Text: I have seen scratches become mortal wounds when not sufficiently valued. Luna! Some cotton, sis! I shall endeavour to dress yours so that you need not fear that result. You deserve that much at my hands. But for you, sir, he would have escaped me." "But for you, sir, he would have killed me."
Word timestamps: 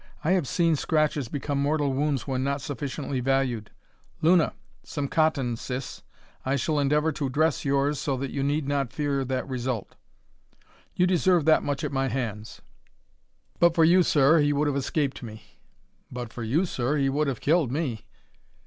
I 0.23 0.31
have 0.31 0.47
seen 0.47 0.75
scratches 0.75 1.27
become 1.27 1.61
mortal 1.61 1.93
wounds 1.93 2.25
when 2.25 2.43
not 2.43 2.59
sufficiently 2.59 3.19
valued. 3.19 3.69
Luna! 4.19 4.53
Some 4.83 5.07
cotton, 5.07 5.55
sis! 5.57 6.01
I 6.43 6.55
shall 6.55 6.79
endeavour 6.79 7.11
to 7.11 7.29
dress 7.29 7.63
yours 7.65 7.99
so 7.99 8.17
that 8.17 8.31
you 8.31 8.41
need 8.41 8.67
not 8.67 8.91
fear 8.91 9.23
that 9.23 9.47
result. 9.47 9.95
You 10.95 11.05
deserve 11.05 11.45
that 11.45 11.61
much 11.61 11.83
at 11.83 11.91
my 11.91 12.07
hands. 12.07 12.61
But 13.59 13.75
for 13.75 13.83
you, 13.83 14.01
sir, 14.01 14.39
he 14.39 14.53
would 14.53 14.65
have 14.65 14.75
escaped 14.75 15.21
me." 15.21 15.43
"But 16.11 16.33
for 16.33 16.41
you, 16.41 16.65
sir, 16.65 16.97
he 16.97 17.07
would 17.07 17.27
have 17.27 17.39
killed 17.39 17.71
me." 17.71 18.07